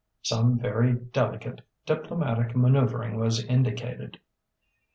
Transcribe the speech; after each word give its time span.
Some 0.23 0.57
very 0.57 0.93
delicate 0.95 1.61
diplomatic 1.85 2.55
manoeuvring 2.55 3.17
was 3.19 3.43
indicated.... 3.43 4.19